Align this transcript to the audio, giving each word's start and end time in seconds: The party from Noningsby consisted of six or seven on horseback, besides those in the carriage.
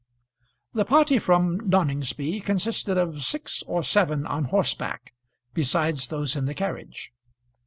The 0.73 0.83
party 0.83 1.19
from 1.19 1.59
Noningsby 1.69 2.43
consisted 2.43 2.97
of 2.97 3.23
six 3.23 3.61
or 3.67 3.83
seven 3.83 4.25
on 4.25 4.45
horseback, 4.45 5.13
besides 5.53 6.07
those 6.07 6.35
in 6.35 6.45
the 6.45 6.55
carriage. 6.55 7.11